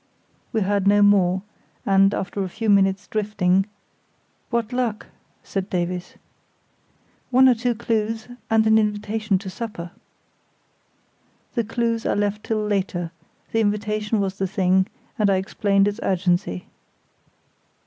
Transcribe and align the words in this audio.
We 0.51 0.61
heard 0.61 0.87
no 0.87 1.03
more, 1.03 1.43
and, 1.85 2.11
after 2.15 2.41
a 2.43 2.49
few 2.49 2.71
minutes' 2.71 3.05
drifting, 3.05 3.67
"What 4.49 4.73
luck?" 4.73 5.05
said 5.43 5.69
Davies. 5.69 6.15
"One 7.29 7.47
or 7.47 7.53
two 7.53 7.75
clues, 7.75 8.27
and 8.49 8.65
an 8.65 8.79
invitation 8.79 9.37
to 9.37 9.47
supper." 9.51 9.91
The 11.53 11.63
clues 11.63 12.07
I 12.07 12.15
left 12.15 12.43
till 12.43 12.65
later; 12.65 13.11
the 13.51 13.59
invitation 13.61 14.19
was 14.19 14.39
the 14.39 14.47
thing, 14.47 14.87
and 15.19 15.29
I 15.29 15.35
explained 15.35 15.87
its 15.87 15.99
urgency. 16.01 16.65